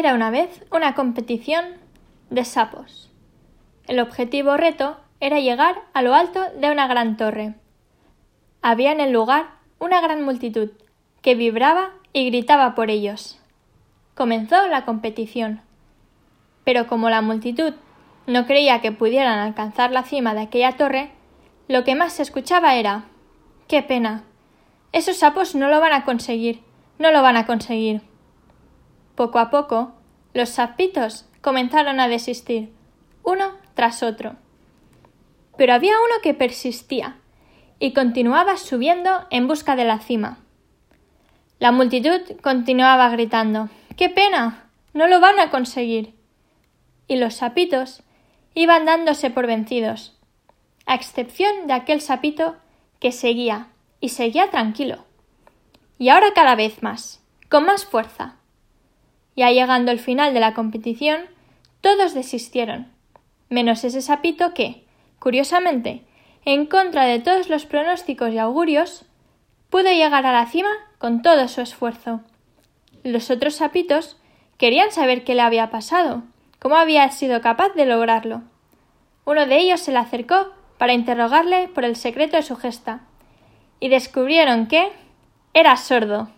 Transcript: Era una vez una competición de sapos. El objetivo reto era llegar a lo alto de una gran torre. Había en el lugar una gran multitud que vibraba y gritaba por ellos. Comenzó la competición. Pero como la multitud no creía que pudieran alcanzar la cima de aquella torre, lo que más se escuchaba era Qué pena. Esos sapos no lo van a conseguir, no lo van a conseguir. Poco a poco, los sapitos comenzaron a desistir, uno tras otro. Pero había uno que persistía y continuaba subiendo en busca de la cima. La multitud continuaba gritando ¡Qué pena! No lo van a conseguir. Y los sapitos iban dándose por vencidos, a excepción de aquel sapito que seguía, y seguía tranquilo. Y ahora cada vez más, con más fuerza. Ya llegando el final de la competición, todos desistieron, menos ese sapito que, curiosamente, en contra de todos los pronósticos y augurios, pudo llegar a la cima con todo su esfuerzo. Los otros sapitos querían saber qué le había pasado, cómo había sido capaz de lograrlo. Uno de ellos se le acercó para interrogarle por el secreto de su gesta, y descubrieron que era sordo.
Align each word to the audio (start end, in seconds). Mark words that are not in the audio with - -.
Era 0.00 0.14
una 0.14 0.30
vez 0.30 0.64
una 0.72 0.94
competición 0.94 1.62
de 2.30 2.46
sapos. 2.46 3.10
El 3.86 4.00
objetivo 4.00 4.56
reto 4.56 4.96
era 5.20 5.40
llegar 5.40 5.82
a 5.92 6.00
lo 6.00 6.14
alto 6.14 6.40
de 6.58 6.70
una 6.70 6.86
gran 6.86 7.18
torre. 7.18 7.52
Había 8.62 8.92
en 8.92 9.00
el 9.00 9.12
lugar 9.12 9.50
una 9.78 10.00
gran 10.00 10.22
multitud 10.22 10.70
que 11.20 11.34
vibraba 11.34 11.90
y 12.14 12.30
gritaba 12.30 12.74
por 12.74 12.88
ellos. 12.88 13.38
Comenzó 14.14 14.68
la 14.68 14.86
competición. 14.86 15.60
Pero 16.64 16.86
como 16.86 17.10
la 17.10 17.20
multitud 17.20 17.74
no 18.26 18.46
creía 18.46 18.80
que 18.80 18.92
pudieran 18.92 19.38
alcanzar 19.38 19.92
la 19.92 20.04
cima 20.04 20.32
de 20.32 20.40
aquella 20.40 20.78
torre, 20.78 21.10
lo 21.68 21.84
que 21.84 21.94
más 21.94 22.14
se 22.14 22.22
escuchaba 22.22 22.76
era 22.76 23.04
Qué 23.68 23.82
pena. 23.82 24.24
Esos 24.92 25.18
sapos 25.18 25.54
no 25.54 25.68
lo 25.68 25.78
van 25.78 25.92
a 25.92 26.06
conseguir, 26.06 26.62
no 26.98 27.10
lo 27.10 27.20
van 27.20 27.36
a 27.36 27.44
conseguir. 27.44 28.09
Poco 29.14 29.38
a 29.38 29.50
poco, 29.50 29.92
los 30.32 30.48
sapitos 30.48 31.26
comenzaron 31.40 32.00
a 32.00 32.08
desistir, 32.08 32.72
uno 33.22 33.52
tras 33.74 34.02
otro. 34.02 34.36
Pero 35.56 35.74
había 35.74 35.92
uno 35.92 36.14
que 36.22 36.34
persistía 36.34 37.16
y 37.78 37.92
continuaba 37.92 38.56
subiendo 38.56 39.26
en 39.30 39.48
busca 39.48 39.76
de 39.76 39.84
la 39.84 39.98
cima. 39.98 40.38
La 41.58 41.72
multitud 41.72 42.20
continuaba 42.42 43.08
gritando 43.10 43.68
¡Qué 43.96 44.08
pena! 44.08 44.64
No 44.92 45.06
lo 45.06 45.20
van 45.20 45.38
a 45.38 45.50
conseguir. 45.50 46.14
Y 47.06 47.16
los 47.16 47.34
sapitos 47.34 48.02
iban 48.54 48.84
dándose 48.84 49.30
por 49.30 49.46
vencidos, 49.46 50.16
a 50.86 50.94
excepción 50.94 51.66
de 51.66 51.74
aquel 51.74 52.00
sapito 52.00 52.56
que 52.98 53.12
seguía, 53.12 53.68
y 54.00 54.10
seguía 54.10 54.50
tranquilo. 54.50 55.04
Y 55.98 56.08
ahora 56.08 56.32
cada 56.34 56.54
vez 56.54 56.82
más, 56.82 57.22
con 57.48 57.66
más 57.66 57.84
fuerza. 57.84 58.36
Ya 59.40 59.50
llegando 59.52 59.90
el 59.90 59.98
final 59.98 60.34
de 60.34 60.40
la 60.40 60.52
competición, 60.52 61.22
todos 61.80 62.12
desistieron, 62.12 62.92
menos 63.48 63.84
ese 63.84 64.02
sapito 64.02 64.52
que, 64.52 64.84
curiosamente, 65.18 66.04
en 66.44 66.66
contra 66.66 67.06
de 67.06 67.20
todos 67.20 67.48
los 67.48 67.64
pronósticos 67.64 68.34
y 68.34 68.38
augurios, 68.38 69.06
pudo 69.70 69.90
llegar 69.90 70.26
a 70.26 70.32
la 70.32 70.44
cima 70.44 70.68
con 70.98 71.22
todo 71.22 71.48
su 71.48 71.62
esfuerzo. 71.62 72.20
Los 73.02 73.30
otros 73.30 73.54
sapitos 73.54 74.18
querían 74.58 74.92
saber 74.92 75.24
qué 75.24 75.34
le 75.34 75.40
había 75.40 75.70
pasado, 75.70 76.22
cómo 76.58 76.76
había 76.76 77.10
sido 77.10 77.40
capaz 77.40 77.70
de 77.70 77.86
lograrlo. 77.86 78.42
Uno 79.24 79.46
de 79.46 79.56
ellos 79.56 79.80
se 79.80 79.92
le 79.92 80.00
acercó 80.00 80.52
para 80.76 80.92
interrogarle 80.92 81.68
por 81.68 81.86
el 81.86 81.96
secreto 81.96 82.36
de 82.36 82.42
su 82.42 82.56
gesta, 82.56 83.06
y 83.80 83.88
descubrieron 83.88 84.66
que 84.66 84.92
era 85.54 85.78
sordo. 85.78 86.28